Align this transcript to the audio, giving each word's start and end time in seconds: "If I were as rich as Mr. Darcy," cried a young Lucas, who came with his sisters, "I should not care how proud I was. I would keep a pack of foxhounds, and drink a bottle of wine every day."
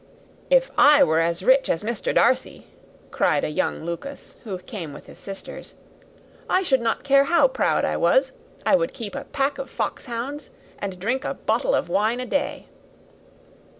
"If 0.49 0.71
I 0.79 1.03
were 1.03 1.19
as 1.19 1.43
rich 1.43 1.69
as 1.69 1.83
Mr. 1.83 2.11
Darcy," 2.11 2.65
cried 3.11 3.43
a 3.43 3.49
young 3.51 3.85
Lucas, 3.85 4.35
who 4.43 4.57
came 4.57 4.93
with 4.93 5.05
his 5.05 5.19
sisters, 5.19 5.75
"I 6.49 6.63
should 6.63 6.81
not 6.81 7.03
care 7.03 7.25
how 7.25 7.47
proud 7.47 7.85
I 7.85 7.97
was. 7.97 8.31
I 8.65 8.75
would 8.75 8.93
keep 8.95 9.13
a 9.13 9.25
pack 9.25 9.59
of 9.59 9.69
foxhounds, 9.69 10.49
and 10.79 10.97
drink 10.97 11.23
a 11.23 11.35
bottle 11.35 11.75
of 11.75 11.87
wine 11.87 12.19
every 12.19 12.31
day." 12.31 12.65